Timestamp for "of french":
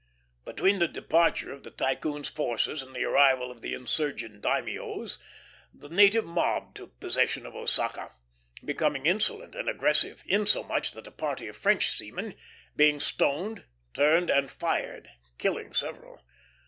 11.47-11.95